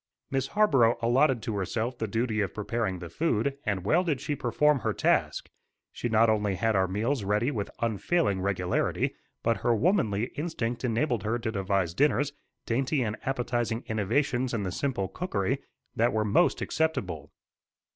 [0.31, 4.35] Miss Harborough allotted to herself the duty of preparing the food, and well did she
[4.35, 5.47] perform her task.
[5.91, 11.21] She not only had our meals ready with unfailing regularity, but her womanly instinct enabled
[11.21, 12.33] her to devise dinners,
[12.65, 15.59] dainty and appetising innovations in the simple cookery,
[15.95, 17.31] that were most acceptable.